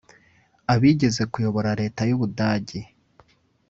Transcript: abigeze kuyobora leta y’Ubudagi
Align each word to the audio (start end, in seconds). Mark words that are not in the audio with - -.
abigeze 0.73 1.21
kuyobora 1.31 1.69
leta 1.81 2.01
y’Ubudagi 2.09 2.81